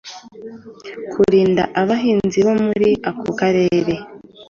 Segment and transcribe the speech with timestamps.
[1.11, 3.93] kurinda abahinzi bo muri ako karere.